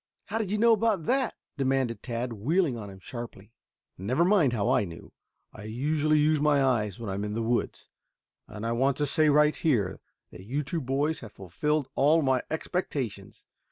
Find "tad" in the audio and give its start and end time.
2.01-2.33